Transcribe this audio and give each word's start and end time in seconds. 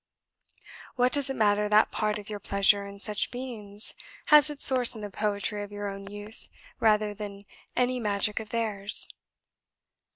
"What 0.95 1.11
does 1.11 1.29
it 1.29 1.35
matter 1.35 1.69
that 1.69 1.91
part 1.91 2.17
of 2.17 2.27
your 2.27 2.39
pleasure 2.39 2.87
in 2.87 2.97
such 2.99 3.29
beings 3.29 3.93
has 4.33 4.49
its 4.49 4.65
source 4.65 4.95
in 4.95 5.01
the 5.01 5.11
poetry 5.11 5.61
of 5.61 5.71
your 5.71 5.87
own 5.91 6.09
youth 6.09 6.49
rather 6.79 7.13
than 7.13 7.29
in 7.41 7.45
any 7.75 7.99
magic 7.99 8.39
of 8.39 8.49
theirs? 8.49 9.07